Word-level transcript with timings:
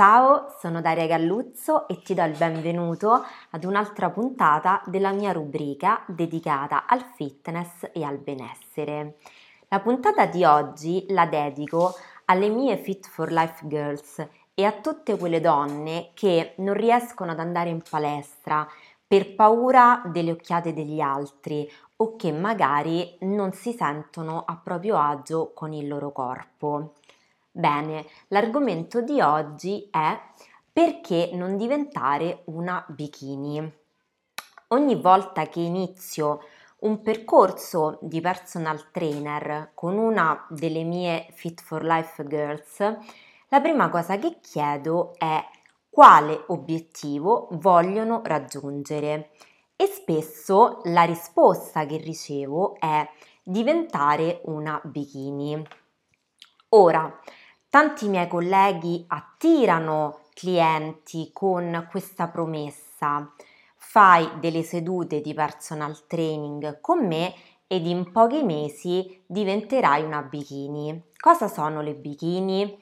Ciao, 0.00 0.46
sono 0.58 0.80
Daria 0.80 1.06
Galluzzo 1.06 1.86
e 1.86 2.00
ti 2.00 2.14
do 2.14 2.24
il 2.24 2.34
benvenuto 2.34 3.22
ad 3.50 3.64
un'altra 3.64 4.08
puntata 4.08 4.80
della 4.86 5.12
mia 5.12 5.30
rubrica 5.30 6.02
dedicata 6.06 6.86
al 6.86 7.04
fitness 7.16 7.90
e 7.92 8.02
al 8.02 8.16
benessere. 8.16 9.18
La 9.68 9.78
puntata 9.80 10.24
di 10.24 10.42
oggi 10.42 11.04
la 11.10 11.26
dedico 11.26 11.92
alle 12.24 12.48
mie 12.48 12.78
Fit 12.78 13.08
for 13.08 13.30
Life 13.30 13.66
Girls 13.66 14.26
e 14.54 14.64
a 14.64 14.72
tutte 14.72 15.18
quelle 15.18 15.38
donne 15.38 16.12
che 16.14 16.54
non 16.56 16.72
riescono 16.72 17.32
ad 17.32 17.38
andare 17.38 17.68
in 17.68 17.82
palestra 17.86 18.66
per 19.06 19.34
paura 19.34 20.00
delle 20.06 20.30
occhiate 20.30 20.72
degli 20.72 21.00
altri 21.00 21.70
o 21.96 22.16
che 22.16 22.32
magari 22.32 23.18
non 23.20 23.52
si 23.52 23.74
sentono 23.74 24.44
a 24.46 24.56
proprio 24.56 24.96
agio 24.96 25.52
con 25.52 25.74
il 25.74 25.86
loro 25.86 26.10
corpo. 26.10 26.94
Bene, 27.52 28.06
l'argomento 28.28 29.00
di 29.02 29.20
oggi 29.20 29.88
è 29.90 30.18
perché 30.72 31.30
non 31.32 31.56
diventare 31.56 32.42
una 32.46 32.84
bikini. 32.88 33.78
Ogni 34.68 34.94
volta 34.94 35.48
che 35.48 35.58
inizio 35.58 36.40
un 36.80 37.02
percorso 37.02 37.98
di 38.02 38.20
personal 38.20 38.92
trainer 38.92 39.72
con 39.74 39.98
una 39.98 40.46
delle 40.48 40.84
mie 40.84 41.26
Fit 41.32 41.60
for 41.60 41.82
Life 41.82 42.24
Girls, 42.28 42.78
la 43.48 43.60
prima 43.60 43.88
cosa 43.88 44.16
che 44.16 44.38
chiedo 44.40 45.14
è 45.18 45.44
quale 45.90 46.44
obiettivo 46.46 47.48
vogliono 47.50 48.20
raggiungere 48.24 49.30
e 49.74 49.86
spesso 49.86 50.82
la 50.84 51.02
risposta 51.02 51.84
che 51.84 51.96
ricevo 51.96 52.76
è 52.78 53.06
diventare 53.42 54.40
una 54.44 54.80
bikini. 54.84 55.66
Ora, 56.72 57.18
tanti 57.70 58.08
miei 58.08 58.26
colleghi 58.26 59.04
attirano 59.06 60.22
clienti 60.34 61.30
con 61.32 61.86
questa 61.88 62.26
promessa. 62.26 63.32
Fai 63.76 64.28
delle 64.40 64.62
sedute 64.62 65.20
di 65.20 65.32
personal 65.32 66.06
training 66.06 66.80
con 66.80 67.06
me 67.06 67.32
ed 67.68 67.86
in 67.86 68.10
pochi 68.10 68.42
mesi 68.42 69.22
diventerai 69.24 70.02
una 70.02 70.22
bikini. 70.22 71.10
Cosa 71.16 71.46
sono 71.46 71.80
le 71.80 71.94
bikini? 71.94 72.76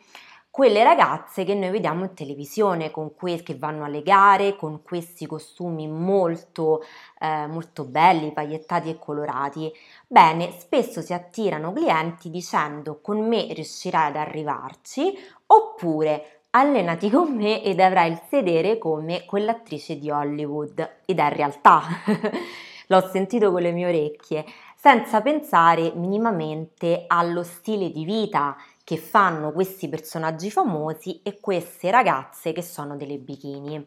Quelle 0.59 0.83
ragazze 0.83 1.45
che 1.45 1.55
noi 1.55 1.71
vediamo 1.71 2.03
in 2.03 2.15
televisione 2.15 2.91
con 2.91 3.15
que- 3.15 3.45
che 3.45 3.55
vanno 3.55 3.85
alle 3.85 4.03
gare 4.03 4.57
con 4.57 4.83
questi 4.83 5.25
costumi 5.25 5.87
molto, 5.87 6.83
eh, 7.21 7.47
molto 7.47 7.85
belli, 7.85 8.33
pagliettati 8.33 8.91
e 8.91 8.99
colorati. 8.99 9.73
Bene, 10.09 10.51
spesso 10.59 11.01
si 11.01 11.13
attirano 11.13 11.73
clienti 11.73 12.29
dicendo 12.29 12.99
con 13.01 13.25
me 13.25 13.47
riuscirai 13.53 14.09
ad 14.09 14.17
arrivarci 14.17 15.17
oppure 15.47 16.41
allenati 16.51 17.09
con 17.09 17.37
me 17.37 17.63
ed 17.63 17.79
avrai 17.79 18.11
il 18.11 18.21
sedere 18.29 18.79
come 18.79 19.27
quell'attrice 19.27 19.97
di 19.97 20.11
Hollywood 20.11 21.03
ed 21.05 21.21
è 21.21 21.29
realtà. 21.29 21.83
L'ho 22.91 23.09
sentito 23.13 23.53
con 23.53 23.63
le 23.63 23.71
mie 23.71 23.87
orecchie, 23.87 24.45
senza 24.75 25.21
pensare 25.21 25.93
minimamente 25.95 27.05
allo 27.07 27.45
stile 27.45 27.91
di 27.91 28.05
vita 28.05 28.57
che 28.89 28.97
fanno 28.97 29.53
questi 29.53 29.87
personaggi 29.87 30.51
famosi 30.51 31.21
e 31.23 31.41
queste 31.41 31.91
ragazze 31.91 32.53
che 32.53 32.63
sono 32.63 32.97
delle 32.97 33.19
bikini. 33.19 33.87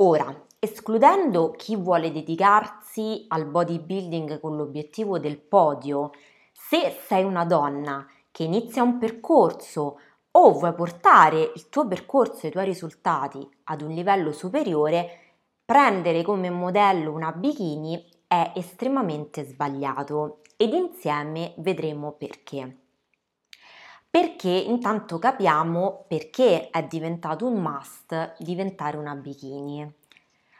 Ora, 0.00 0.44
escludendo 0.58 1.52
chi 1.52 1.76
vuole 1.76 2.12
dedicarsi 2.12 3.24
al 3.28 3.46
bodybuilding 3.46 4.38
con 4.38 4.54
l'obiettivo 4.54 5.18
del 5.18 5.38
podio, 5.38 6.10
se 6.52 6.94
sei 7.06 7.24
una 7.24 7.46
donna 7.46 8.06
che 8.30 8.42
inizia 8.42 8.82
un 8.82 8.98
percorso 8.98 9.98
o 10.30 10.52
vuoi 10.52 10.74
portare 10.74 11.50
il 11.54 11.70
tuo 11.70 11.88
percorso 11.88 12.44
e 12.44 12.48
i 12.48 12.52
tuoi 12.52 12.66
risultati 12.66 13.48
ad 13.64 13.80
un 13.80 13.92
livello 13.92 14.32
superiore, 14.32 15.36
prendere 15.64 16.20
come 16.20 16.50
modello 16.50 17.14
una 17.14 17.32
bikini 17.32 18.06
è 18.26 18.52
estremamente 18.56 19.42
sbagliato 19.44 20.42
ed 20.58 20.74
insieme 20.74 21.54
vedremo 21.56 22.12
perché 22.12 22.87
perché 24.10 24.48
intanto 24.48 25.18
capiamo 25.18 26.04
perché 26.08 26.70
è 26.70 26.82
diventato 26.84 27.46
un 27.46 27.60
must 27.60 28.36
diventare 28.38 28.96
una 28.96 29.14
bikini. 29.14 29.90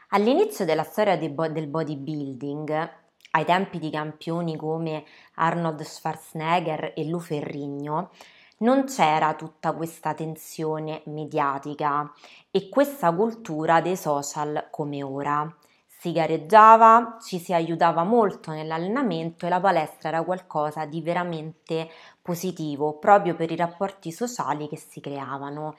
All'inizio 0.09 0.65
della 0.65 0.83
storia 0.83 1.17
del 1.17 1.67
bodybuilding, 1.67 2.91
ai 3.31 3.45
tempi 3.45 3.79
di 3.79 3.89
campioni 3.89 4.55
come 4.55 5.03
Arnold 5.35 5.81
Schwarzenegger 5.81 6.93
e 6.95 7.05
Lu 7.05 7.19
Ferrigno, 7.19 8.09
non 8.59 8.85
c'era 8.85 9.35
tutta 9.35 9.73
questa 9.73 10.13
tensione 10.13 11.01
mediatica 11.05 12.11
e 12.51 12.69
questa 12.69 13.13
cultura 13.13 13.81
dei 13.81 13.95
social 13.95 14.67
come 14.71 15.03
ora 15.03 15.55
si 15.99 16.13
gareggiava, 16.13 17.17
ci 17.21 17.39
si 17.39 17.51
aiutava 17.51 18.03
molto 18.03 18.51
nell'allenamento 18.51 19.45
e 19.45 19.49
la 19.49 19.59
palestra 19.59 20.07
era 20.07 20.23
qualcosa 20.23 20.85
di 20.85 21.01
veramente 21.01 21.89
positivo 22.21 22.93
proprio 22.93 23.35
per 23.35 23.51
i 23.51 23.57
rapporti 23.57 24.09
sociali 24.09 24.69
che 24.69 24.77
si 24.77 25.01
creavano. 25.01 25.75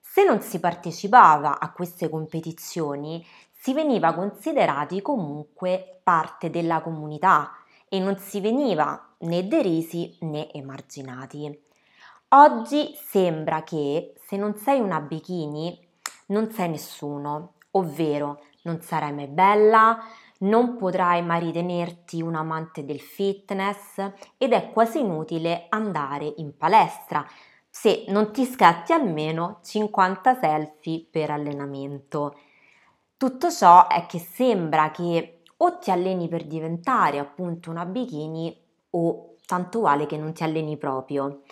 Se 0.00 0.22
non 0.22 0.42
si 0.42 0.60
partecipava 0.60 1.58
a 1.58 1.72
queste 1.72 2.10
competizioni, 2.10 3.24
si 3.50 3.72
veniva 3.72 4.12
considerati 4.12 5.00
comunque 5.00 6.00
parte 6.02 6.50
della 6.50 6.82
comunità 6.82 7.52
e 7.88 8.00
non 8.00 8.18
si 8.18 8.42
veniva 8.42 9.14
né 9.20 9.48
derisi 9.48 10.14
né 10.20 10.52
emarginati. 10.52 11.58
Oggi 12.28 12.94
sembra 13.02 13.62
che 13.62 14.12
se 14.26 14.36
non 14.36 14.56
sei 14.56 14.78
una 14.80 15.00
bikini 15.00 15.80
non 16.26 16.50
sei 16.50 16.68
nessuno, 16.68 17.54
ovvero 17.70 18.40
non 18.64 18.80
sarai 18.82 19.12
mai 19.12 19.28
bella, 19.28 19.98
non 20.40 20.76
potrai 20.76 21.22
mai 21.22 21.40
ritenerti 21.40 22.20
un 22.20 22.34
amante 22.34 22.84
del 22.84 23.00
fitness 23.00 23.98
ed 24.36 24.52
è 24.52 24.70
quasi 24.72 25.00
inutile 25.00 25.66
andare 25.70 26.34
in 26.36 26.56
palestra 26.56 27.24
se 27.70 28.04
non 28.08 28.32
ti 28.32 28.44
scatti 28.44 28.92
almeno 28.92 29.60
50 29.62 30.38
selfie 30.38 31.06
per 31.10 31.30
allenamento. 31.30 32.38
Tutto 33.16 33.50
ciò 33.50 33.88
è 33.88 34.06
che 34.06 34.18
sembra 34.18 34.90
che 34.90 35.42
o 35.56 35.78
ti 35.78 35.90
alleni 35.90 36.28
per 36.28 36.44
diventare 36.44 37.18
appunto 37.18 37.70
una 37.70 37.84
bikini 37.84 38.56
o 38.90 39.34
tanto 39.46 39.80
vale 39.80 40.06
che 40.06 40.16
non 40.16 40.32
ti 40.32 40.42
alleni 40.42 40.76
proprio. 40.76 41.42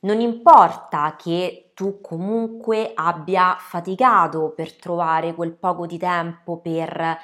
Non 0.00 0.20
importa 0.20 1.16
che 1.16 1.67
tu 1.78 2.00
comunque 2.00 2.90
abbia 2.92 3.54
faticato 3.56 4.50
per 4.50 4.74
trovare 4.74 5.32
quel 5.32 5.54
poco 5.54 5.86
di 5.86 5.96
tempo 5.96 6.58
per 6.58 7.16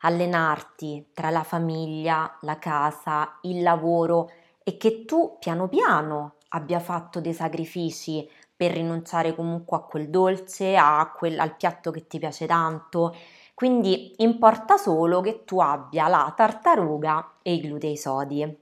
allenarti 0.00 1.10
tra 1.14 1.30
la 1.30 1.44
famiglia, 1.44 2.36
la 2.40 2.58
casa, 2.58 3.38
il 3.42 3.62
lavoro 3.62 4.28
e 4.64 4.76
che 4.76 5.04
tu 5.04 5.36
piano 5.38 5.68
piano 5.68 6.38
abbia 6.48 6.80
fatto 6.80 7.20
dei 7.20 7.32
sacrifici 7.32 8.28
per 8.56 8.72
rinunciare 8.72 9.32
comunque 9.32 9.76
a 9.76 9.82
quel 9.82 10.10
dolce, 10.10 10.74
a 10.74 11.08
quel, 11.16 11.38
al 11.38 11.54
piatto 11.54 11.92
che 11.92 12.08
ti 12.08 12.18
piace 12.18 12.46
tanto. 12.46 13.14
Quindi 13.54 14.14
importa 14.24 14.76
solo 14.76 15.20
che 15.20 15.44
tu 15.44 15.60
abbia 15.60 16.08
la 16.08 16.32
tartaruga 16.36 17.34
e 17.42 17.52
i 17.52 17.60
glutei 17.60 17.96
sodi. 17.96 18.58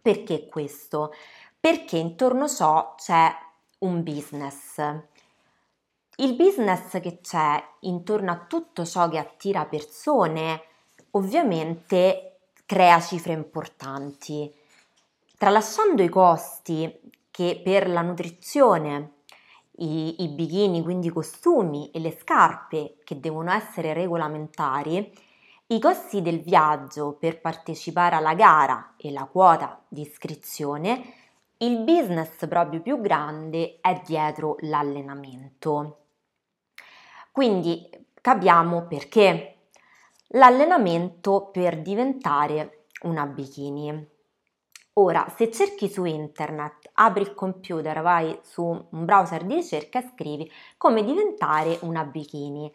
Perché 0.00 0.46
questo? 0.48 1.12
perché 1.60 1.98
intorno 1.98 2.44
a 2.44 2.48
ciò 2.48 2.94
c'è 2.96 3.30
un 3.80 4.02
business. 4.02 4.78
Il 6.16 6.34
business 6.34 7.00
che 7.00 7.20
c'è 7.20 7.62
intorno 7.80 8.30
a 8.32 8.44
tutto 8.46 8.84
ciò 8.84 9.08
che 9.08 9.18
attira 9.18 9.64
persone 9.64 10.62
ovviamente 11.12 12.40
crea 12.66 13.00
cifre 13.00 13.32
importanti. 13.32 14.52
Tralasciando 15.36 16.02
i 16.02 16.08
costi 16.08 17.00
che 17.30 17.60
per 17.64 17.88
la 17.88 18.02
nutrizione, 18.02 19.12
i, 19.78 20.22
i 20.22 20.28
bikini, 20.28 20.82
quindi 20.82 21.06
i 21.06 21.10
costumi 21.10 21.90
e 21.90 22.00
le 22.00 22.16
scarpe 22.18 22.96
che 23.02 23.18
devono 23.18 23.50
essere 23.50 23.94
regolamentari, 23.94 25.10
i 25.68 25.78
costi 25.80 26.20
del 26.20 26.40
viaggio 26.42 27.16
per 27.18 27.40
partecipare 27.40 28.16
alla 28.16 28.34
gara 28.34 28.94
e 28.96 29.10
la 29.10 29.24
quota 29.24 29.82
di 29.88 30.02
iscrizione 30.02 31.14
il 31.62 31.80
business 31.80 32.46
proprio 32.46 32.80
più 32.80 33.00
grande 33.00 33.78
è 33.80 34.00
dietro 34.04 34.56
l'allenamento. 34.60 35.98
Quindi 37.32 37.88
capiamo 38.20 38.86
perché 38.86 39.56
l'allenamento 40.28 41.50
per 41.52 41.82
diventare 41.82 42.86
una 43.02 43.26
bikini. 43.26 44.08
Ora, 44.94 45.32
se 45.36 45.50
cerchi 45.50 45.90
su 45.90 46.04
internet, 46.04 46.90
apri 46.94 47.22
il 47.22 47.34
computer, 47.34 48.00
vai 48.00 48.38
su 48.42 48.64
un 48.64 49.04
browser 49.04 49.44
di 49.44 49.54
ricerca 49.54 49.98
e 49.98 50.10
scrivi 50.14 50.50
come 50.78 51.04
diventare 51.04 51.78
una 51.82 52.04
bikini, 52.04 52.72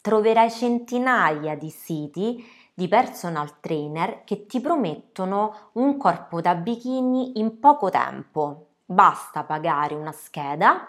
troverai 0.00 0.50
centinaia 0.50 1.56
di 1.56 1.70
siti 1.70 2.44
di 2.74 2.88
personal 2.88 3.60
trainer 3.60 4.24
che 4.24 4.46
ti 4.46 4.60
promettono 4.60 5.70
un 5.74 5.96
corpo 5.96 6.40
da 6.40 6.56
bikini 6.56 7.38
in 7.38 7.60
poco 7.60 7.88
tempo. 7.88 8.70
Basta 8.84 9.44
pagare 9.44 9.94
una 9.94 10.10
scheda 10.10 10.88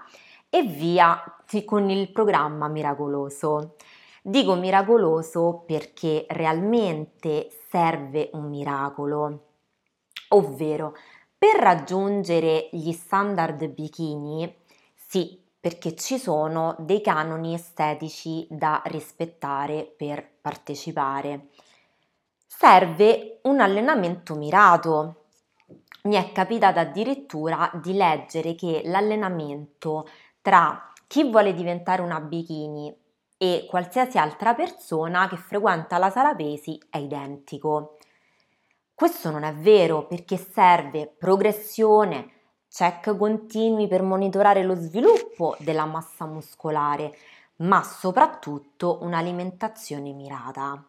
e 0.50 0.64
via 0.64 1.22
con 1.64 1.90
il 1.90 2.12
programma 2.12 2.68
miracoloso. 2.68 3.76
Dico 4.22 4.56
miracoloso 4.56 5.64
perché 5.68 6.26
realmente 6.30 7.50
serve 7.70 8.32
un 8.34 8.50
miracolo, 8.50 9.46
ovvero 10.30 10.96
per 11.38 11.58
raggiungere 11.58 12.70
gli 12.72 12.92
standard 12.92 13.68
bikini, 13.68 14.52
sì, 14.96 15.40
perché 15.60 15.96
ci 15.96 16.18
sono 16.18 16.76
dei 16.80 17.02
canoni 17.02 17.54
estetici 17.54 18.48
da 18.50 18.82
rispettare 18.86 19.84
per 19.96 20.28
partecipare. 20.42 21.50
Serve 22.57 23.42
un 23.44 23.60
allenamento 23.60 24.34
mirato. 24.36 25.25
Mi 26.04 26.16
è 26.16 26.31
capitato 26.31 26.80
addirittura 26.80 27.69
di 27.84 27.92
leggere 27.94 28.56
che 28.56 28.81
l'allenamento 28.86 30.07
tra 30.42 30.94
chi 31.06 31.30
vuole 31.30 31.54
diventare 31.54 32.02
una 32.02 32.22
bikini 32.22 32.96
e 33.38 33.68
qualsiasi 33.69 34.18
altra 34.18 34.54
persona 34.54 35.28
che 35.28 35.36
frequenta 35.36 35.98
la 35.98 36.10
sala 36.10 36.34
pesi 36.34 36.81
è 36.90 36.98
identico. 36.98 37.98
Questo 38.94 39.31
non 39.31 39.44
è 39.44 39.54
vero 39.54 40.08
perché 40.08 40.38
serve 40.38 41.08
progressione, 41.08 42.31
check 42.69 43.18
continui 43.18 43.90
per 43.90 44.01
monitorare 44.01 44.63
lo 44.63 44.75
sviluppo 44.75 45.58
della 45.60 45.86
massa 45.86 46.25
muscolare, 46.25 47.18
ma 47.58 47.84
soprattutto 47.84 49.00
un'alimentazione 49.01 50.13
mirata. 50.13 50.81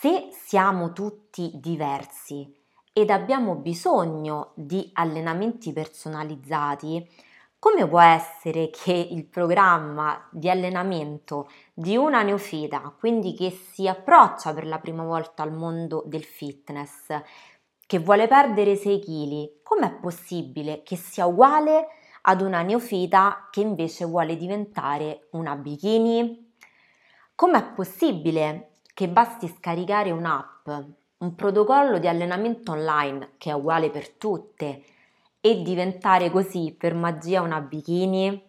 Se 0.00 0.28
siamo 0.30 0.92
tutti 0.92 1.50
diversi 1.54 2.56
ed 2.92 3.10
abbiamo 3.10 3.56
bisogno 3.56 4.52
di 4.54 4.88
allenamenti 4.92 5.72
personalizzati, 5.72 7.04
come 7.58 7.84
può 7.88 8.00
essere 8.00 8.70
che 8.70 8.92
il 8.92 9.24
programma 9.24 10.24
di 10.30 10.48
allenamento 10.48 11.50
di 11.74 11.96
una 11.96 12.22
neofita, 12.22 12.94
quindi 12.96 13.34
che 13.34 13.50
si 13.50 13.88
approccia 13.88 14.54
per 14.54 14.68
la 14.68 14.78
prima 14.78 15.02
volta 15.02 15.42
al 15.42 15.52
mondo 15.52 16.04
del 16.06 16.22
fitness, 16.22 17.20
che 17.84 17.98
vuole 17.98 18.28
perdere 18.28 18.76
6 18.76 19.00
kg, 19.00 19.62
com'è 19.64 19.94
possibile 19.94 20.84
che 20.84 20.94
sia 20.94 21.26
uguale 21.26 21.88
ad 22.22 22.40
una 22.40 22.62
neofita 22.62 23.48
che 23.50 23.62
invece 23.62 24.04
vuole 24.04 24.36
diventare 24.36 25.26
una 25.32 25.56
bikini? 25.56 26.54
Com'è 27.34 27.72
possibile 27.72 28.74
che 28.98 29.08
basti 29.08 29.46
scaricare 29.46 30.10
un'app, 30.10 30.68
un 31.18 31.34
protocollo 31.36 32.00
di 32.00 32.08
allenamento 32.08 32.72
online 32.72 33.34
che 33.38 33.50
è 33.50 33.52
uguale 33.52 33.90
per 33.90 34.08
tutte? 34.08 34.82
e 35.40 35.62
diventare 35.62 36.30
così 36.30 36.74
per 36.76 36.94
magia 36.94 37.40
una 37.42 37.60
bikini? 37.60 38.42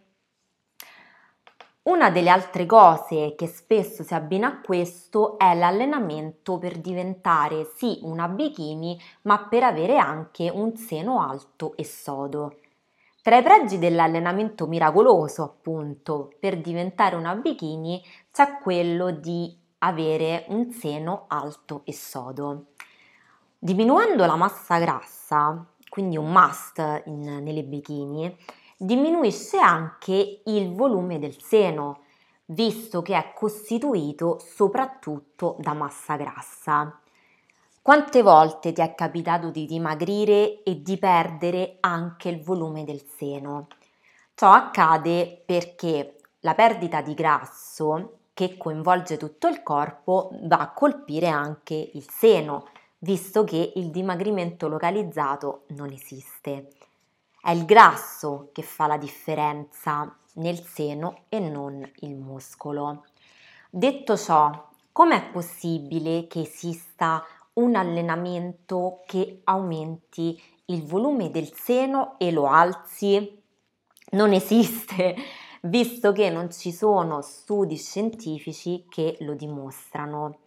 Una 1.84 2.10
delle 2.10 2.32
altre 2.32 2.66
cose 2.66 3.36
che 3.38 3.46
spesso 3.46 4.02
si 4.02 4.16
abbina 4.16 4.48
a 4.48 4.62
questo 4.62 5.38
è 5.38 5.54
l'allenamento 5.54 6.58
per 6.58 6.80
diventare 6.80 7.70
sì 7.76 8.00
una 8.02 8.28
bikini, 8.28 9.00
ma 9.22 9.46
per 9.46 9.62
avere 9.62 10.00
anche 10.00 10.50
un 10.52 10.76
seno 10.76 11.22
alto 11.22 11.76
e 11.76 11.86
sodo. 11.86 12.58
Tra 13.22 13.38
i 13.38 13.44
pregi 13.44 13.78
dell'allenamento 13.78 14.66
miracoloso, 14.66 15.44
appunto, 15.44 16.34
per 16.40 16.60
diventare 16.60 17.16
una 17.16 17.36
bikini 17.36 18.04
c'è 18.32 18.58
quello 18.64 19.12
di 19.12 19.59
avere 19.80 20.46
un 20.50 20.72
seno 20.72 21.26
alto 21.28 21.82
e 21.86 21.94
sodo. 21.94 22.68
Diminuendo 23.58 24.26
la 24.26 24.36
massa 24.36 24.78
grassa, 24.80 25.66
quindi 25.90 26.18
un 26.18 26.32
must 26.32 27.04
in, 27.06 27.44
nelle 27.44 27.64
bikini, 27.64 28.36
diminuisce 28.78 29.58
anche 29.58 30.42
il 30.46 30.74
volume 30.74 31.20
del 31.20 31.42
seno, 31.42 32.04
visto 32.46 33.02
che 33.02 33.16
è 33.16 33.34
costituito 33.34 34.40
soprattutto 34.40 35.58
da 35.60 35.74
massa 35.74 36.16
grassa. 36.16 37.00
Quante 37.82 38.22
volte 38.22 38.72
ti 38.72 38.82
è 38.82 38.94
capitato 38.94 39.50
di 39.50 39.66
dimagrire 39.66 40.64
e 40.64 40.82
di 40.82 40.98
perdere 40.98 41.78
anche 41.80 42.30
il 42.30 42.42
volume 42.42 42.84
del 42.84 43.04
seno? 43.04 43.68
Ciò 44.36 44.52
accade 44.52 45.42
perché 45.46 46.16
la 46.42 46.54
perdita 46.54 47.02
di 47.02 47.14
grasso, 47.14 48.19
che 48.40 48.56
coinvolge 48.56 49.18
tutto 49.18 49.50
il 49.50 49.62
corpo, 49.64 50.30
va 50.44 50.60
a 50.60 50.72
colpire 50.72 51.28
anche 51.28 51.74
il 51.74 52.10
seno, 52.10 52.70
visto 53.00 53.44
che 53.44 53.74
il 53.76 53.90
dimagrimento 53.90 54.70
localizzato 54.70 55.66
non 55.72 55.92
esiste. 55.92 56.70
È 57.42 57.52
il 57.52 57.66
grasso 57.66 58.48
che 58.54 58.62
fa 58.62 58.88
la 58.88 58.96
differenza 58.96 60.16
nel 60.36 60.64
seno 60.64 61.24
e 61.28 61.40
non 61.40 61.86
il 61.96 62.16
muscolo. 62.16 63.08
Detto 63.70 64.16
ciò, 64.16 64.70
com'è 64.94 65.32
possibile 65.32 66.28
che 66.28 66.40
esista 66.40 67.26
un 67.56 67.76
allenamento 67.76 69.02
che 69.06 69.42
aumenti 69.44 70.42
il 70.68 70.86
volume 70.86 71.30
del 71.30 71.52
seno 71.54 72.18
e 72.18 72.32
lo 72.32 72.48
alzi? 72.48 73.38
Non 74.12 74.32
esiste, 74.32 75.14
visto 75.62 76.12
che 76.12 76.30
non 76.30 76.52
ci 76.52 76.72
sono 76.72 77.22
studi 77.22 77.76
scientifici 77.78 78.86
che 78.90 79.18
lo 79.22 79.34
dimostrano. 79.34 80.40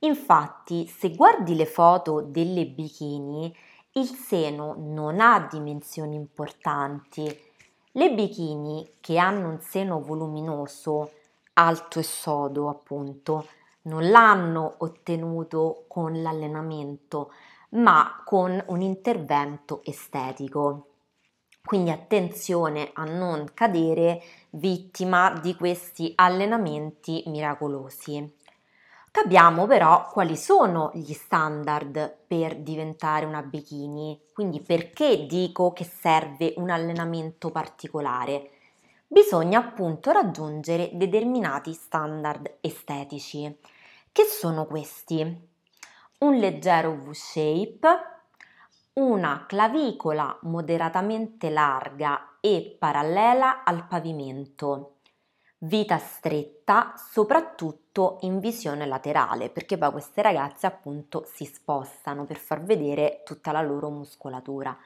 Infatti, 0.00 0.86
se 0.86 1.14
guardi 1.14 1.54
le 1.54 1.66
foto 1.66 2.20
delle 2.20 2.66
bikini, 2.66 3.54
il 3.92 4.06
seno 4.06 4.74
non 4.76 5.20
ha 5.20 5.46
dimensioni 5.50 6.14
importanti. 6.14 7.24
Le 7.92 8.12
bikini 8.12 8.96
che 9.00 9.18
hanno 9.18 9.48
un 9.48 9.60
seno 9.60 10.00
voluminoso, 10.00 11.12
alto 11.54 12.00
e 12.00 12.02
sodo, 12.02 12.68
appunto, 12.68 13.46
non 13.82 14.10
l'hanno 14.10 14.74
ottenuto 14.78 15.84
con 15.88 16.20
l'allenamento, 16.20 17.32
ma 17.70 18.22
con 18.24 18.62
un 18.68 18.80
intervento 18.80 19.80
estetico. 19.84 20.93
Quindi 21.66 21.90
attenzione 21.90 22.90
a 22.92 23.04
non 23.04 23.52
cadere 23.54 24.22
vittima 24.50 25.32
di 25.40 25.54
questi 25.54 26.12
allenamenti 26.14 27.22
miracolosi. 27.26 28.36
Capiamo 29.10 29.66
però 29.66 30.08
quali 30.10 30.36
sono 30.36 30.90
gli 30.92 31.14
standard 31.14 32.18
per 32.26 32.56
diventare 32.56 33.24
una 33.24 33.40
bikini, 33.40 34.20
quindi 34.34 34.60
perché 34.60 35.24
dico 35.24 35.72
che 35.72 35.84
serve 35.84 36.52
un 36.58 36.68
allenamento 36.68 37.50
particolare. 37.50 38.50
Bisogna 39.06 39.60
appunto 39.60 40.10
raggiungere 40.10 40.90
determinati 40.92 41.72
standard 41.72 42.58
estetici. 42.60 43.56
Che 44.12 44.24
sono 44.24 44.66
questi? 44.66 45.48
Un 46.18 46.34
leggero 46.34 46.92
V-shape, 46.92 48.13
una 48.94 49.44
clavicola 49.48 50.38
moderatamente 50.42 51.50
larga 51.50 52.36
e 52.40 52.76
parallela 52.78 53.64
al 53.64 53.88
pavimento, 53.88 54.98
vita 55.58 55.98
stretta 55.98 56.94
soprattutto 56.96 58.18
in 58.20 58.38
visione 58.38 58.86
laterale 58.86 59.50
perché 59.50 59.78
poi 59.78 59.90
queste 59.90 60.22
ragazze 60.22 60.66
appunto 60.66 61.24
si 61.26 61.44
spostano 61.44 62.24
per 62.24 62.36
far 62.36 62.62
vedere 62.62 63.22
tutta 63.24 63.50
la 63.50 63.62
loro 63.62 63.90
muscolatura. 63.90 64.76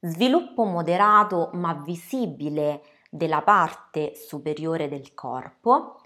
Sviluppo 0.00 0.64
moderato 0.64 1.50
ma 1.52 1.72
visibile 1.74 2.82
della 3.10 3.42
parte 3.42 4.16
superiore 4.16 4.88
del 4.88 5.14
corpo, 5.14 6.00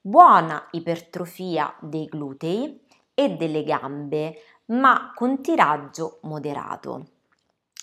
buona 0.00 0.68
ipertrofia 0.70 1.74
dei 1.80 2.06
glutei 2.06 2.86
e 3.14 3.36
delle 3.36 3.64
gambe 3.64 4.36
ma 4.66 5.12
con 5.14 5.42
tiraggio 5.42 6.18
moderato, 6.22 7.06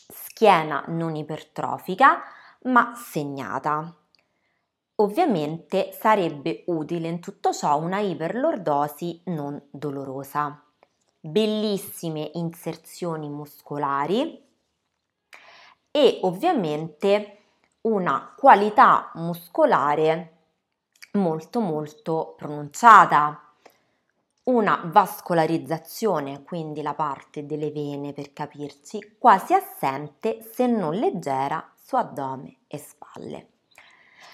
schiena 0.07 0.83
non 0.87 1.15
ipertrofica 1.15 2.21
ma 2.63 2.93
segnata. 2.95 3.95
Ovviamente 4.95 5.91
sarebbe 5.93 6.63
utile 6.67 7.07
in 7.07 7.19
tutto 7.19 7.51
ciò 7.53 7.79
una 7.79 7.99
iperlordosi 7.99 9.23
non 9.25 9.61
dolorosa. 9.71 10.63
Bellissime 11.19 12.31
inserzioni 12.33 13.29
muscolari 13.29 14.47
e 15.89 16.19
ovviamente 16.21 17.37
una 17.81 18.33
qualità 18.37 19.11
muscolare 19.15 20.37
molto 21.13 21.59
molto 21.59 22.35
pronunciata, 22.37 23.50
una 24.43 24.81
vascolarizzazione, 24.85 26.43
quindi 26.43 26.81
la 26.81 26.93
parte 26.93 27.45
delle 27.45 27.71
vene 27.71 28.13
per 28.13 28.33
capirci, 28.33 29.17
quasi 29.19 29.53
assente 29.53 30.41
se 30.41 30.65
non 30.65 30.95
leggera 30.95 31.71
su 31.75 31.95
addome 31.95 32.59
e 32.67 32.77
spalle. 32.77 33.47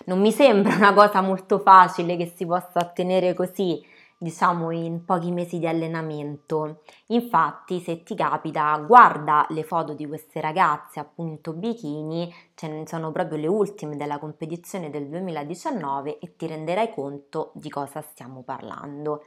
Non 0.06 0.20
mi 0.22 0.32
sembra 0.32 0.76
una 0.76 0.94
cosa 0.94 1.22
molto 1.22 1.60
facile 1.60 2.16
che 2.16 2.32
si 2.36 2.46
possa 2.46 2.80
ottenere 2.80 3.34
così 3.34 3.84
diciamo 4.20 4.72
in 4.72 5.06
pochi 5.06 5.32
mesi 5.32 5.60
di 5.60 5.68
allenamento. 5.68 6.82
Infatti, 7.08 7.80
se 7.80 8.04
ti 8.04 8.16
capita, 8.16 8.76
guarda 8.78 9.46
le 9.50 9.64
foto 9.64 9.94
di 9.94 10.08
queste 10.08 10.42
ragazze 10.42 11.00
appunto 11.00 11.54
bikini, 11.54 12.34
ce 12.56 12.68
ne 12.68 12.88
sono 12.88 13.12
proprio 13.12 13.38
le 13.38 13.48
ultime 13.48 13.96
della 13.96 14.18
competizione 14.18 14.90
del 14.90 15.08
2019 15.08 16.18
e 16.20 16.36
ti 16.36 16.48
renderai 16.48 16.92
conto 16.94 17.52
di 17.54 17.70
cosa 17.70 18.02
stiamo 18.02 18.42
parlando. 18.42 19.24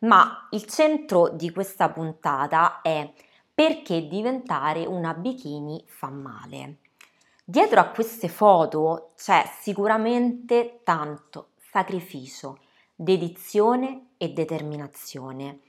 Ma 0.00 0.48
il 0.50 0.64
centro 0.64 1.28
di 1.28 1.50
questa 1.50 1.90
puntata 1.90 2.80
è 2.80 3.12
perché 3.52 4.06
diventare 4.06 4.86
una 4.86 5.12
bikini 5.12 5.82
fa 5.86 6.08
male. 6.08 6.78
Dietro 7.44 7.80
a 7.80 7.88
queste 7.88 8.28
foto 8.28 9.10
c'è 9.16 9.44
sicuramente 9.60 10.80
tanto 10.84 11.48
sacrificio, 11.70 12.60
dedizione 12.94 14.12
e 14.16 14.30
determinazione. 14.30 15.60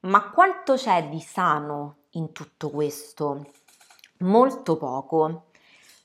Ma 0.00 0.30
quanto 0.30 0.74
c'è 0.74 1.08
di 1.08 1.20
sano 1.20 1.96
in 2.12 2.32
tutto 2.32 2.70
questo? 2.70 3.46
Molto 4.18 4.76
poco. 4.76 5.50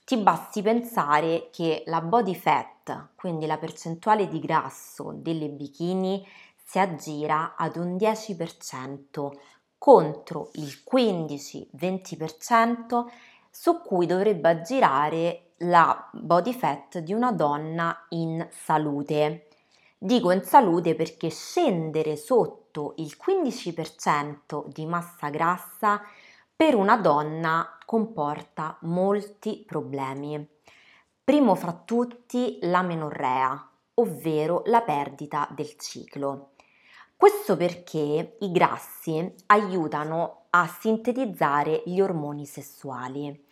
Ti 0.04 0.16
basti 0.18 0.62
pensare 0.62 1.48
che 1.50 1.82
la 1.86 2.00
body 2.00 2.34
fat, 2.34 3.08
quindi 3.14 3.46
la 3.46 3.56
percentuale 3.56 4.28
di 4.28 4.38
grasso 4.38 5.12
delle 5.14 5.48
bikini, 5.48 6.24
si 6.64 6.78
aggira 6.78 7.54
ad 7.56 7.76
un 7.76 7.96
10% 7.96 9.30
contro 9.78 10.50
il 10.54 10.82
15-20% 10.90 13.04
su 13.50 13.82
cui 13.82 14.06
dovrebbe 14.06 14.48
aggirare 14.48 15.50
la 15.58 16.08
body 16.12 16.52
fat 16.52 16.98
di 16.98 17.12
una 17.12 17.30
donna 17.32 18.06
in 18.08 18.44
salute. 18.50 19.48
Dico 19.98 20.32
in 20.32 20.42
salute 20.42 20.94
perché 20.94 21.28
scendere 21.30 22.16
sotto 22.16 22.94
il 22.96 23.16
15% 23.22 24.66
di 24.66 24.86
massa 24.86 25.28
grassa 25.28 26.00
per 26.56 26.74
una 26.74 26.96
donna 26.96 27.78
comporta 27.84 28.78
molti 28.82 29.64
problemi. 29.66 30.48
Primo 31.22 31.54
fra 31.54 31.72
tutti 31.72 32.58
la 32.62 32.82
menorrea, 32.82 33.70
ovvero 33.94 34.62
la 34.66 34.82
perdita 34.82 35.48
del 35.54 35.78
ciclo. 35.78 36.53
Questo 37.16 37.56
perché 37.56 38.36
i 38.40 38.50
grassi 38.50 39.34
aiutano 39.46 40.46
a 40.50 40.66
sintetizzare 40.66 41.82
gli 41.86 42.00
ormoni 42.00 42.44
sessuali 42.44 43.46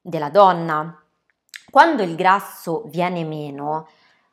della 0.00 0.30
donna. 0.30 1.02
Quando 1.70 2.02
il 2.02 2.16
grasso 2.16 2.84
viene 2.86 3.24
meno, 3.24 3.88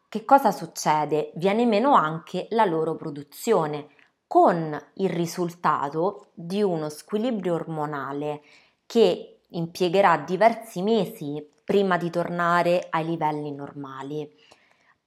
che 0.07 0.23
cosa 0.23 0.51
succede? 0.51 1.31
Viene 1.35 1.65
meno 1.65 1.93
anche 1.93 2.47
la 2.51 2.65
loro 2.65 2.95
produzione, 2.95 3.89
con 4.27 4.77
il 4.95 5.09
risultato 5.09 6.31
di 6.33 6.63
uno 6.63 6.89
squilibrio 6.89 7.53
ormonale 7.53 8.41
che 8.85 9.41
impiegherà 9.49 10.17
diversi 10.17 10.81
mesi 10.81 11.45
prima 11.63 11.97
di 11.97 12.09
tornare 12.09 12.87
ai 12.89 13.05
livelli 13.05 13.51
normali. 13.51 14.29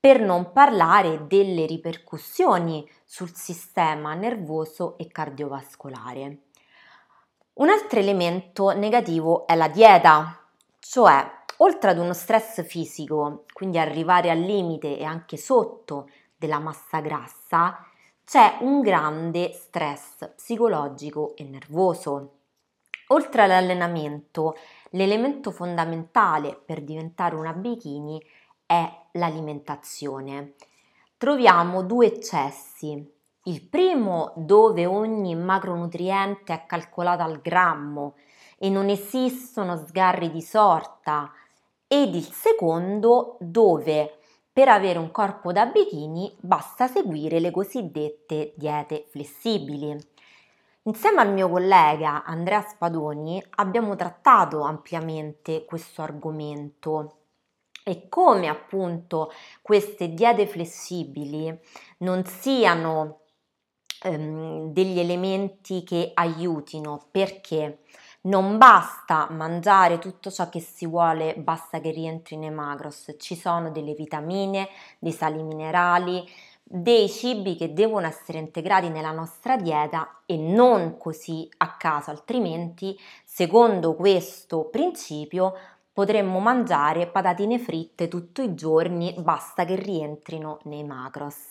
Per 0.00 0.20
non 0.20 0.52
parlare 0.52 1.26
delle 1.26 1.66
ripercussioni 1.66 2.88
sul 3.04 3.34
sistema 3.34 4.14
nervoso 4.14 4.96
e 4.98 5.08
cardiovascolare. 5.08 6.38
Un 7.54 7.68
altro 7.68 7.98
elemento 7.98 8.70
negativo 8.70 9.46
è 9.46 9.54
la 9.54 9.68
dieta, 9.68 10.48
cioè 10.78 11.36
Oltre 11.60 11.90
ad 11.90 11.98
uno 11.98 12.12
stress 12.12 12.64
fisico, 12.64 13.44
quindi 13.52 13.78
arrivare 13.78 14.30
al 14.30 14.38
limite 14.38 14.96
e 14.96 15.02
anche 15.02 15.36
sotto 15.36 16.08
della 16.36 16.60
massa 16.60 17.00
grassa, 17.00 17.84
c'è 18.24 18.58
un 18.60 18.80
grande 18.80 19.52
stress 19.52 20.34
psicologico 20.36 21.34
e 21.34 21.42
nervoso. 21.42 22.34
Oltre 23.08 23.42
all'allenamento, 23.42 24.54
l'elemento 24.90 25.50
fondamentale 25.50 26.54
per 26.54 26.82
diventare 26.82 27.34
una 27.34 27.52
bikini 27.52 28.22
è 28.68 28.86
l'alimentazione. 29.12 30.52
Troviamo 31.16 31.82
due 31.82 32.08
eccessi. 32.08 33.16
Il 33.44 33.62
primo 33.66 34.34
dove 34.36 34.84
ogni 34.84 35.34
macronutriente 35.34 36.52
è 36.52 36.66
calcolato 36.66 37.22
al 37.22 37.40
grammo 37.40 38.16
e 38.58 38.68
non 38.68 38.90
esistono 38.90 39.74
sgarri 39.74 40.30
di 40.30 40.42
sorta, 40.42 41.32
ed 41.86 42.14
il 42.14 42.30
secondo 42.30 43.38
dove 43.40 44.18
per 44.52 44.68
avere 44.68 44.98
un 44.98 45.10
corpo 45.10 45.50
da 45.50 45.64
bikini 45.64 46.36
basta 46.38 46.88
seguire 46.88 47.40
le 47.40 47.50
cosiddette 47.50 48.52
diete 48.54 49.06
flessibili. 49.08 49.96
Insieme 50.82 51.22
al 51.22 51.32
mio 51.32 51.48
collega 51.48 52.22
Andrea 52.22 52.60
Spadoni 52.60 53.42
abbiamo 53.56 53.96
trattato 53.96 54.60
ampiamente 54.60 55.64
questo 55.64 56.02
argomento 56.02 57.17
e 57.88 58.06
come 58.10 58.48
appunto 58.48 59.32
queste 59.62 60.12
diete 60.12 60.46
flessibili 60.46 61.58
non 61.98 62.22
siano 62.26 63.20
ehm, 64.02 64.70
degli 64.72 64.98
elementi 64.98 65.82
che 65.84 66.10
aiutino 66.12 67.06
perché 67.10 67.78
non 68.22 68.58
basta 68.58 69.28
mangiare 69.30 69.98
tutto 69.98 70.30
ciò 70.30 70.50
che 70.50 70.60
si 70.60 70.86
vuole, 70.86 71.34
basta 71.36 71.80
che 71.80 71.90
rientri 71.90 72.36
nei 72.36 72.50
macros, 72.50 73.14
ci 73.18 73.34
sono 73.34 73.70
delle 73.70 73.94
vitamine, 73.94 74.68
dei 74.98 75.12
sali 75.12 75.42
minerali, 75.42 76.28
dei 76.62 77.08
cibi 77.08 77.56
che 77.56 77.72
devono 77.72 78.06
essere 78.06 78.36
integrati 78.36 78.90
nella 78.90 79.12
nostra 79.12 79.56
dieta 79.56 80.20
e 80.26 80.36
non 80.36 80.98
così 80.98 81.48
a 81.56 81.76
caso, 81.78 82.10
altrimenti 82.10 82.98
secondo 83.24 83.94
questo 83.94 84.64
principio 84.66 85.54
potremmo 85.98 86.38
mangiare 86.38 87.08
patatine 87.08 87.58
fritte 87.58 88.06
tutti 88.06 88.44
i 88.44 88.54
giorni, 88.54 89.16
basta 89.18 89.64
che 89.64 89.74
rientrino 89.74 90.60
nei 90.66 90.84
macros. 90.84 91.50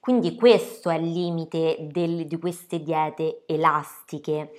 Quindi 0.00 0.34
questo 0.34 0.90
è 0.90 0.96
il 0.96 1.10
limite 1.10 1.78
del, 1.90 2.26
di 2.26 2.38
queste 2.38 2.82
diete 2.82 3.44
elastiche 3.46 4.50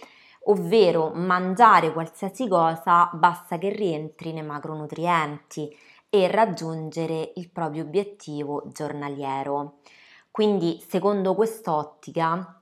ovvero 0.48 1.12
mangiare 1.14 1.94
qualsiasi 1.94 2.48
cosa 2.48 3.10
basta 3.14 3.60
che 3.60 3.70
rientri 3.70 4.34
nei 4.34 4.44
macronutrienti 4.44 5.76
e 6.10 6.28
raggiungere 6.28 7.32
il 7.36 7.52
proprio 7.52 7.84
obiettivo 7.84 8.64
giornaliero. 8.72 9.82
Quindi, 10.32 10.84
secondo 10.88 11.36
quest'ottica, 11.36 12.60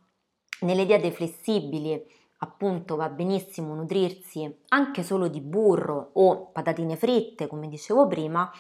nelle 0.62 0.86
diete 0.86 1.12
flessibili, 1.12 2.06
appunto, 2.44 2.96
va 2.96 3.10
benissimo 3.10 3.74
nutrirsi 3.74 4.60
anche 4.70 5.02
solo 5.02 5.28
di 5.28 5.42
burro 5.42 6.12
o 6.14 6.48
patatine 6.52 6.96
fritte, 6.96 7.48
come 7.48 7.68
dicevo 7.68 8.08
prima, 8.08 8.52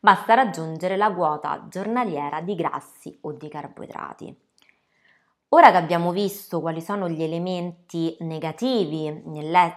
basta 0.00 0.34
raggiungere 0.34 0.96
la 0.96 1.12
quota 1.12 1.66
giornaliera 1.68 2.40
di 2.40 2.54
grassi 2.54 3.16
o 3.22 3.32
di 3.32 3.48
carboidrati. 3.48 4.36
Ora 5.50 5.70
che 5.70 5.76
abbiamo 5.78 6.12
visto 6.12 6.60
quali 6.60 6.82
sono 6.82 7.08
gli 7.08 7.22
elementi 7.22 8.14
negativi 8.20 9.22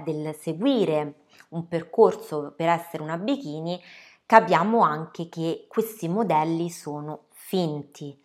del 0.03 0.35
seguire 0.37 1.21
un 1.49 1.67
percorso 1.67 2.53
per 2.55 2.67
essere 2.67 3.03
una 3.03 3.17
bikini, 3.17 3.79
capiamo 4.25 4.81
anche 4.81 5.29
che 5.29 5.65
questi 5.69 6.09
modelli 6.09 6.69
sono 6.69 7.25
finti, 7.29 8.17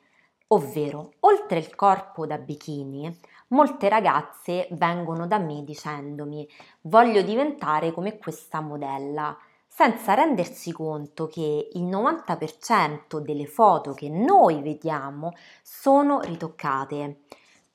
ovvero 0.49 1.13
oltre 1.21 1.59
il 1.59 1.75
corpo 1.75 2.27
da 2.27 2.39
bikini, 2.39 3.19
molte 3.49 3.89
ragazze 3.89 4.69
vengono 4.73 5.27
da 5.27 5.39
me 5.39 5.63
dicendomi 5.65 6.49
voglio 6.83 7.23
diventare 7.23 7.93
come 7.93 8.19
questa 8.19 8.61
modella, 8.61 9.37
senza 9.67 10.15
rendersi 10.15 10.73
conto 10.73 11.27
che 11.27 11.69
il 11.73 11.83
90% 11.83 13.19
delle 13.19 13.47
foto 13.47 13.93
che 13.93 14.09
noi 14.09 14.63
vediamo 14.63 15.33
sono 15.63 16.21
ritoccate. 16.21 17.21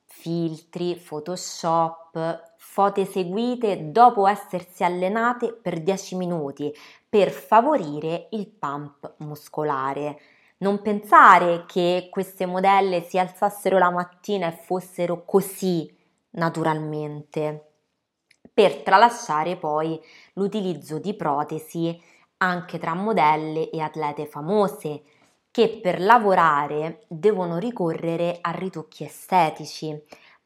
Filtri, 0.05 0.95
Photoshop, 0.95 2.53
foto 2.57 3.01
eseguite 3.01 3.91
dopo 3.91 4.27
essersi 4.27 4.83
allenate 4.83 5.53
per 5.53 5.81
10 5.81 6.15
minuti 6.15 6.73
per 7.07 7.29
favorire 7.29 8.27
il 8.31 8.47
pump 8.47 9.15
muscolare. 9.17 10.19
Non 10.61 10.81
pensare 10.83 11.65
che 11.65 12.07
queste 12.11 12.45
modelle 12.45 13.01
si 13.01 13.17
alzassero 13.17 13.79
la 13.79 13.89
mattina 13.89 14.47
e 14.47 14.51
fossero 14.51 15.25
così 15.25 15.91
naturalmente 16.31 17.71
per 18.53 18.83
tralasciare 18.83 19.57
poi 19.57 19.99
l'utilizzo 20.33 20.99
di 20.99 21.15
protesi 21.15 21.99
anche 22.37 22.77
tra 22.77 22.93
modelle 22.93 23.71
e 23.71 23.81
atlete 23.81 24.27
famose 24.27 25.01
che 25.49 25.79
per 25.81 25.99
lavorare 25.99 27.05
devono 27.07 27.57
ricorrere 27.57 28.37
a 28.39 28.51
ritocchi 28.51 29.03
estetici 29.03 29.99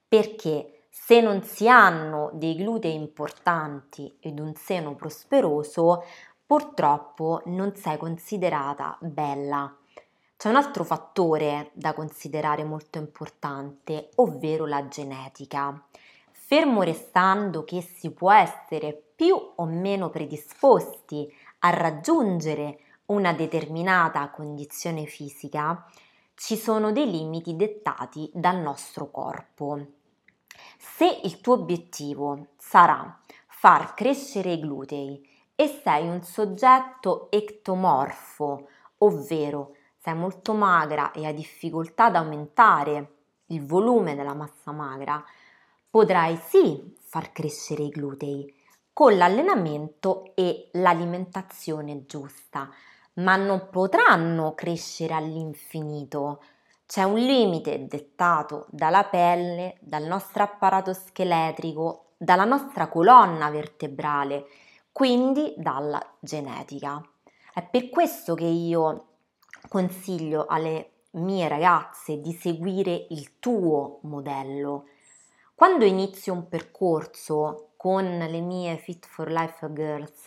perché 0.08 0.86
se 0.90 1.20
non 1.20 1.44
si 1.44 1.68
hanno 1.68 2.32
dei 2.34 2.56
glutei 2.56 2.96
importanti 2.96 4.16
ed 4.22 4.40
un 4.40 4.54
seno 4.56 4.96
prosperoso, 4.96 6.06
purtroppo 6.46 7.42
non 7.48 7.76
sei 7.76 7.98
considerata 7.98 8.98
bella. 9.02 9.78
C'è 10.38 10.50
un 10.50 10.58
altro 10.58 10.84
fattore 10.84 11.72
da 11.74 11.94
considerare 11.94 12.63
molto 12.63 12.98
importante, 12.98 14.10
ovvero 14.15 14.65
la 14.65 14.88
genetica. 14.88 15.82
Fermo 16.32 16.84
restando 16.84 17.63
che 17.63 17.82
si 17.82 18.12
può 18.12 18.32
essere 18.32 18.94
più 19.15 19.36
o 19.56 19.65
meno 19.65 20.10
predisposti 20.10 21.34
a 21.60 21.70
raggiungere 21.70 22.80
una 23.06 23.34
determinata 23.34 24.30
condizione 24.30 25.06
fisica, 25.06 25.86
ci 26.36 26.58
sono 26.58 26.92
dei 26.92 27.10
limiti 27.10 27.56
dettati 27.56 28.30
dal 28.34 28.58
nostro 28.58 29.10
corpo. 29.10 29.86
Se 30.77 31.22
il 31.24 31.39
tuo 31.39 31.54
obiettivo 31.54 32.48
sarà 32.58 33.20
far 33.48 33.94
crescere 33.94 34.51
i 34.51 34.60
glutei 34.60 35.27
e 35.56 35.80
sei 35.82 36.08
un 36.08 36.22
soggetto 36.24 37.32
ectomorfo, 37.32 38.68
ovvero 39.00 39.75
sei 40.06 40.14
molto 40.14 40.54
magra 40.54 41.12
e 41.14 41.26
hai 41.26 41.34
difficoltà 41.34 42.06
ad 42.06 42.16
aumentare 42.16 43.14
il 43.48 43.66
volume 43.66 44.14
della 44.14 44.36
massa 44.36 44.72
magra, 44.72 45.24
potrai 45.90 46.38
sì 46.48 46.96
far 47.00 47.32
crescere 47.32 47.82
i 47.82 47.90
glutei 47.90 48.54
con 48.94 49.18
l'allenamento 49.18 50.36
e 50.36 50.70
l'alimentazione 50.74 52.06
giusta, 52.06 52.70
ma 53.16 53.36
non 53.36 53.70
potranno 53.72 54.54
crescere 54.54 55.16
all'infinito. 55.16 56.44
C'è 56.86 57.02
un 57.02 57.18
limite 57.18 57.88
dettato 57.88 58.68
dalla 58.70 59.06
pelle, 59.06 59.78
dal 59.80 60.04
nostro 60.04 60.44
apparato 60.44 60.94
scheletrico, 60.94 62.12
dalla 62.16 62.46
nostra 62.46 62.90
colonna 62.90 63.50
vertebrale, 63.50 64.46
quindi 64.92 65.56
dalla 65.58 66.00
genetica. 66.20 67.02
È 67.52 67.64
per 67.64 67.90
questo 67.90 68.36
che 68.36 68.46
io 68.46 69.15
consiglio 69.68 70.46
alle 70.48 70.92
mie 71.12 71.48
ragazze 71.48 72.20
di 72.20 72.34
seguire 72.34 73.08
il 73.10 73.40
tuo 73.40 74.00
modello. 74.04 74.86
Quando 75.54 75.86
inizio 75.86 76.34
un 76.34 76.48
percorso 76.48 77.70
con 77.78 78.04
le 78.04 78.42
mie 78.42 78.78
Fit 78.78 79.06
for 79.06 79.32
Life 79.32 79.72
Girls, 79.72 80.26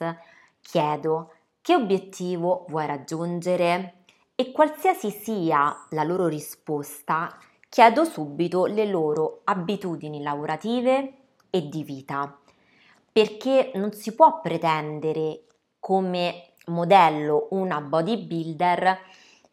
chiedo 0.60 1.32
che 1.60 1.74
obiettivo 1.74 2.64
vuoi 2.68 2.86
raggiungere? 2.86 4.04
E 4.34 4.52
qualsiasi 4.52 5.10
sia 5.10 5.84
la 5.90 6.04
loro 6.04 6.28
risposta, 6.28 7.36
chiedo 7.68 8.04
subito 8.04 8.66
le 8.66 8.86
loro 8.86 9.40
abitudini 9.44 10.22
lavorative 10.22 11.14
e 11.50 11.68
di 11.68 11.82
vita, 11.82 12.38
perché 13.12 13.72
non 13.74 13.92
si 13.92 14.14
può 14.14 14.40
pretendere 14.40 15.44
come 15.80 16.52
modello 16.66 17.48
una 17.50 17.80
bodybuilder 17.80 18.98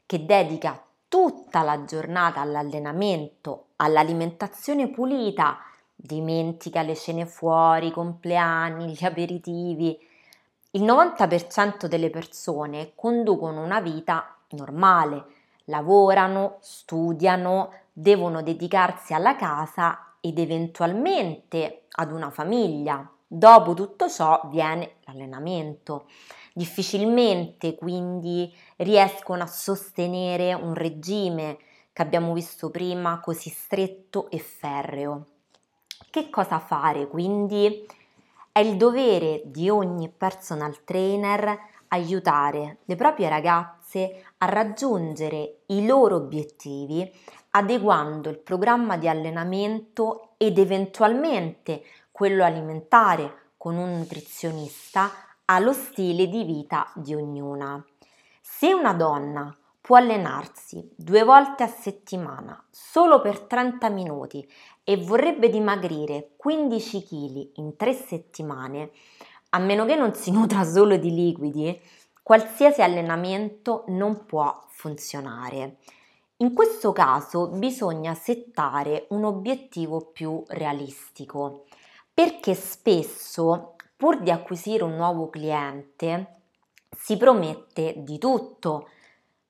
che 0.05 0.25
dedica 0.25 0.83
tutta 1.07 1.61
la 1.61 1.83
giornata 1.85 2.41
all'allenamento, 2.41 3.67
all'alimentazione 3.77 4.89
pulita, 4.89 5.57
dimentica 5.95 6.81
le 6.81 6.95
cene 6.95 7.25
fuori, 7.25 7.87
i 7.87 7.91
compleanni, 7.91 8.93
gli 8.93 9.03
aperitivi, 9.03 9.97
il 10.71 10.83
90% 10.83 11.85
delle 11.85 12.09
persone 12.09 12.91
conducono 12.95 13.63
una 13.63 13.79
vita 13.79 14.35
normale, 14.49 15.25
lavorano, 15.65 16.57
studiano, 16.59 17.71
devono 17.93 18.41
dedicarsi 18.41 19.13
alla 19.13 19.37
casa 19.37 20.15
ed 20.19 20.37
eventualmente 20.37 21.83
ad 21.91 22.11
una 22.11 22.29
famiglia. 22.29 23.09
Dopo 23.25 23.73
tutto 23.73 24.09
ciò 24.09 24.41
viene 24.51 24.95
l'allenamento. 25.05 26.07
Difficilmente 26.57 27.75
quindi 27.75 28.49
riescono 28.77 29.43
a 29.43 29.45
sostenere 29.45 30.53
un 30.53 30.73
regime 30.73 31.57
che 31.91 32.01
abbiamo 32.01 32.31
visto 32.31 32.69
prima 32.69 33.19
così 33.19 33.49
stretto 33.49 34.29
e 34.29 34.39
ferreo. 34.39 35.25
Che 36.09 36.29
cosa 36.29 36.59
fare 36.59 37.09
quindi? 37.09 37.85
È 38.53 38.59
il 38.59 38.77
dovere 38.77 39.41
di 39.43 39.69
ogni 39.69 40.07
personal 40.07 40.85
trainer 40.85 41.59
aiutare 41.89 42.77
le 42.85 42.95
proprie 42.95 43.27
ragazze 43.27 44.23
a 44.37 44.45
raggiungere 44.45 45.63
i 45.65 45.85
loro 45.85 46.15
obiettivi 46.15 47.11
adeguando 47.49 48.29
il 48.29 48.39
programma 48.39 48.95
di 48.95 49.09
allenamento 49.09 50.35
ed 50.37 50.57
eventualmente 50.57 51.83
quello 52.11 52.45
alimentare 52.45 53.51
con 53.57 53.75
un 53.75 53.97
nutrizionista 53.97 55.11
allo 55.45 55.73
stile 55.73 56.27
di 56.27 56.43
vita 56.43 56.91
di 56.95 57.13
ognuna. 57.13 57.83
Se 58.41 58.73
una 58.73 58.93
donna 58.93 59.55
può 59.79 59.97
allenarsi 59.97 60.89
due 60.95 61.23
volte 61.23 61.61
a 61.63 61.67
settimana 61.67 62.63
solo 62.71 63.21
per 63.21 63.41
30 63.41 63.89
minuti 63.89 64.47
e 64.83 64.97
vorrebbe 64.97 65.49
dimagrire 65.49 66.31
15 66.35 67.03
kg 67.03 67.49
in 67.59 67.75
3 67.75 67.93
settimane, 67.93 68.91
a 69.49 69.59
meno 69.59 69.85
che 69.85 69.95
non 69.95 70.15
si 70.15 70.31
nutra 70.31 70.63
solo 70.63 70.97
di 70.97 71.13
liquidi, 71.13 71.79
qualsiasi 72.23 72.81
allenamento 72.81 73.83
non 73.89 74.25
può 74.25 74.65
funzionare. 74.69 75.77
In 76.37 76.53
questo 76.53 76.91
caso 76.91 77.49
bisogna 77.49 78.15
settare 78.15 79.05
un 79.09 79.23
obiettivo 79.23 80.09
più 80.11 80.43
realistico, 80.47 81.65
perché 82.11 82.55
spesso, 82.55 83.74
pur 83.95 84.21
di 84.21 84.31
acquisire 84.31 84.83
un 84.83 84.95
nuovo 84.95 85.29
cliente, 85.29 86.41
si 86.95 87.17
promette 87.17 87.93
di 87.97 88.17
tutto, 88.17 88.89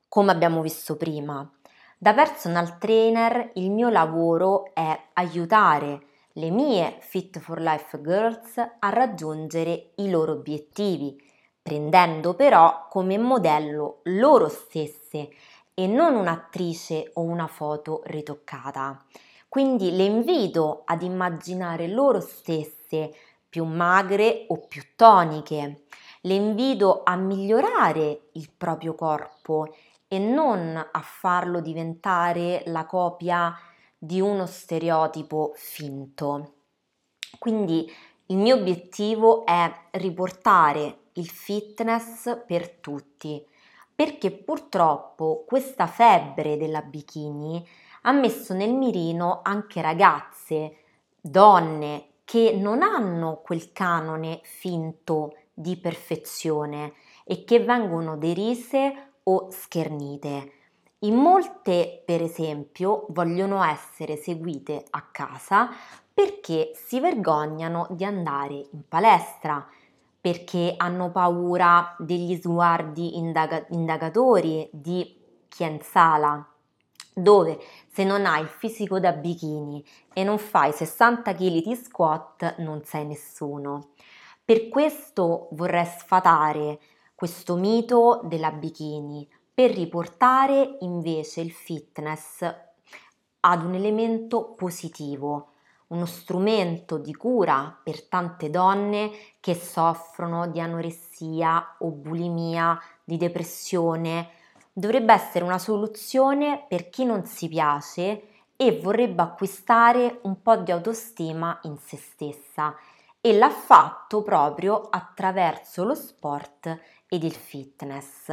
come 0.08 0.31
abbiamo 0.31 0.62
visto 0.62 0.95
prima. 0.97 1.49
Da 1.97 2.13
personal 2.13 2.77
trainer 2.77 3.51
il 3.55 3.71
mio 3.71 3.89
lavoro 3.89 4.73
è 4.73 4.99
aiutare 5.13 6.01
le 6.34 6.49
mie 6.49 6.97
Fit 6.99 7.39
for 7.39 7.62
Life 7.62 8.01
Girls 8.01 8.58
a 8.58 8.89
raggiungere 8.89 9.91
i 9.95 10.10
loro 10.10 10.34
obiettivi, 10.34 11.15
prendendo 11.62 12.34
però 12.34 12.88
come 12.89 13.17
modello 13.17 14.01
loro 14.03 14.49
stesse 14.49 15.29
e 15.73 15.88
non 15.88 16.15
un'attrice 16.15 17.12
o 17.13 17.21
una 17.21 17.47
foto 17.47 18.01
ritoccata. 18.05 19.03
Quindi 19.47 19.95
le 19.95 20.03
invito 20.03 20.81
ad 20.86 21.01
immaginare 21.01 21.88
loro 21.88 22.19
stesse 22.19 23.13
più 23.56 23.63
magre 23.63 24.48
o 24.50 24.58
più 24.68 24.82
toniche. 24.98 25.86
Le 26.24 26.34
invito 26.34 27.04
a 27.06 27.15
migliorare 27.15 28.28
il 28.34 28.52
proprio 28.52 28.96
corpo 28.96 29.74
e 30.10 30.20
non 30.20 30.76
a 30.76 31.00
farlo 31.00 31.62
diventare 31.62 32.63
la 32.65 32.86
copia 32.86 33.58
di 33.98 34.20
uno 34.20 34.46
stereotipo 34.46 35.54
finto. 35.56 36.56
Quindi 37.39 37.89
il 38.26 38.36
mio 38.36 38.56
obiettivo 38.56 39.46
è 39.46 39.74
riportare 39.91 41.04
il 41.13 41.30
fitness 41.30 42.44
per 42.46 42.70
tutti, 42.72 43.41
perché 43.96 44.32
purtroppo 44.32 45.46
questa 45.48 45.88
febbre 45.88 46.58
della 46.58 46.82
bikini 46.82 47.65
ha 48.02 48.12
messo 48.12 48.54
nel 48.54 48.74
mirino 48.74 49.39
anche 49.44 49.82
ragazze, 49.82 50.80
donne 51.22 52.14
che 52.25 52.57
non 52.59 52.81
hanno 52.81 53.41
quel 53.43 53.71
canone 53.71 54.41
finto 54.43 55.38
di 55.53 55.77
perfezione 55.77 56.93
e 57.23 57.45
che 57.45 57.59
vengono 57.59 58.17
derise 58.17 59.13
o 59.23 59.49
schernite. 59.51 60.51
In 60.99 61.15
molte, 61.15 62.01
per 62.03 62.21
esempio, 62.21 63.05
vogliono 63.09 63.63
essere 63.63 64.17
seguite 64.17 64.85
a 64.89 65.03
casa 65.11 65.69
perché 66.11 66.71
si 66.73 66.99
vergognano 66.99 67.88
di 67.91 68.03
andare 68.03 68.53
in 68.71 68.88
palestra, 68.88 69.65
perché 70.19 70.73
hanno 70.77 71.11
paura 71.11 71.95
degli 71.99 72.35
sguardi 72.41 73.17
indaga- 73.17 73.65
indagatori 73.69 74.67
di 74.71 75.21
chi 75.47 75.63
è 75.63 75.67
in 75.67 75.81
sala, 75.81 76.55
dove 77.15 77.58
se 77.88 78.04
non 78.04 78.25
hai 78.25 78.41
il 78.41 78.47
fisico 78.47 78.99
da 78.99 79.13
bikini 79.13 79.84
e 80.12 80.25
non 80.25 80.38
fai 80.38 80.73
60 80.73 81.34
kg 81.34 81.63
di 81.63 81.75
squat 81.75 82.58
non 82.58 82.84
sei 82.84 83.06
nessuno. 83.06 83.91
Per 84.43 84.67
questo 84.67 85.47
vorrei 85.51 85.86
sfatare 85.86 86.80
questo 87.15 87.56
mito 87.56 88.19
della 88.25 88.51
bikini 88.51 89.28
per 89.54 89.71
riportare 89.71 90.78
invece 90.82 91.39
il 91.39 91.51
fitness 91.51 92.41
ad 93.39 93.63
un 93.63 93.73
elemento 93.73 94.54
positivo, 94.54 95.51
uno 95.88 96.06
strumento 96.06 96.97
di 96.97 97.15
cura 97.15 97.80
per 97.82 98.04
tante 98.08 98.49
donne 98.49 99.12
che 99.39 99.56
soffrono 99.56 100.47
di 100.47 100.60
anoressia 100.60 101.78
o 101.80 101.91
bulimia, 101.91 102.78
di 103.04 103.15
depressione. 103.17 104.30
Dovrebbe 104.77 105.13
essere 105.13 105.45
una 105.45 105.57
soluzione 105.57 106.65
per 106.67 106.89
chi 106.89 107.05
non 107.05 107.23
si 107.25 107.47
piace 107.47 108.23
e 108.57 108.77
vorrebbe 108.77 109.21
acquistare 109.21 110.19
un 110.23 110.41
po' 110.41 110.57
di 110.57 110.69
autostima 110.69 111.57
in 111.61 111.77
se 111.77 111.95
stessa 111.95 112.75
e 113.21 113.38
l'ha 113.38 113.49
fatto 113.49 114.21
proprio 114.21 114.81
attraverso 114.89 115.85
lo 115.85 115.95
sport 115.95 116.77
ed 117.07 117.23
il 117.23 117.31
fitness. 117.31 118.29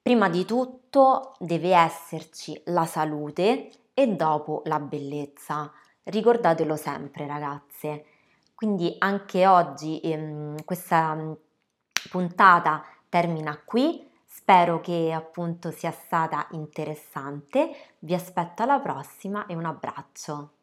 Prima 0.00 0.28
di 0.28 0.44
tutto 0.44 1.34
deve 1.40 1.74
esserci 1.74 2.62
la 2.66 2.86
salute 2.86 3.70
e 3.94 4.06
dopo 4.06 4.62
la 4.66 4.78
bellezza. 4.78 5.72
Ricordatelo 6.04 6.76
sempre 6.76 7.26
ragazze. 7.26 8.04
Quindi 8.54 8.94
anche 8.98 9.44
oggi 9.44 9.98
ehm, 10.04 10.64
questa 10.64 11.14
mm, 11.16 11.32
puntata 12.10 12.84
termina 13.08 13.60
qui. 13.64 14.07
Spero 14.48 14.80
che 14.80 15.12
appunto 15.12 15.70
sia 15.70 15.90
stata 15.90 16.48
interessante. 16.52 17.68
Vi 17.98 18.14
aspetto 18.14 18.62
alla 18.62 18.80
prossima 18.80 19.44
e 19.44 19.54
un 19.54 19.66
abbraccio. 19.66 20.57